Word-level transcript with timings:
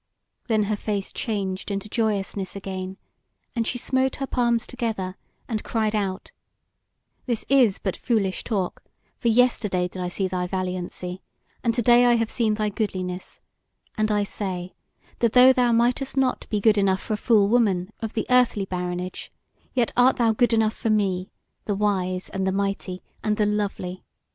Then 0.47 0.63
her 0.63 0.75
face 0.75 1.13
changed 1.13 1.69
into 1.69 1.87
joyousness 1.87 2.55
again, 2.55 2.97
and 3.55 3.67
she 3.67 3.77
smote 3.77 4.15
her 4.15 4.25
palms 4.25 4.65
together, 4.65 5.15
and 5.47 5.63
cried 5.63 5.93
out: 5.95 6.31
"This 7.27 7.45
is 7.49 7.77
but 7.77 7.95
foolish 7.97 8.43
talk; 8.43 8.81
for 9.19 9.27
yesterday 9.27 9.87
did 9.87 10.01
I 10.01 10.07
see 10.07 10.27
thy 10.27 10.47
valiancy, 10.47 11.21
and 11.63 11.71
to 11.75 11.83
day 11.83 12.05
I 12.07 12.15
have 12.15 12.31
seen 12.31 12.55
thy 12.55 12.69
goodliness; 12.69 13.41
and 13.95 14.09
I 14.09 14.23
say, 14.23 14.73
that 15.19 15.33
though 15.33 15.53
thou 15.53 15.71
mightest 15.71 16.17
not 16.17 16.49
be 16.49 16.59
good 16.59 16.79
enough 16.79 17.01
for 17.03 17.13
a 17.13 17.15
fool 17.15 17.47
woman 17.47 17.91
of 17.99 18.13
the 18.13 18.25
earthly 18.27 18.65
baronage, 18.65 19.31
yet 19.75 19.91
art 19.95 20.17
thou 20.17 20.33
good 20.33 20.51
enough 20.51 20.73
for 20.75 20.89
me, 20.89 21.29
the 21.65 21.75
wise 21.75 22.27
and 22.29 22.47
the 22.47 22.51
mighty, 22.51 23.03
and 23.23 23.37
the 23.37 23.45
lovely. 23.45 24.03